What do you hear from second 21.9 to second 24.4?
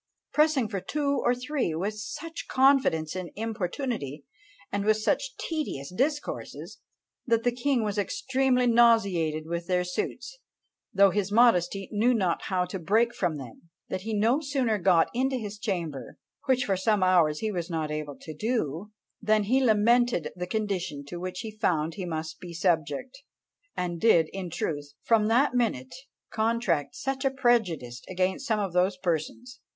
he must be subject; and did,